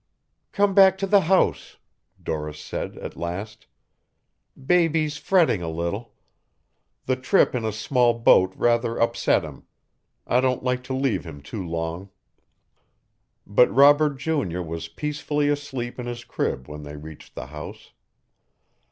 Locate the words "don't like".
10.41-10.83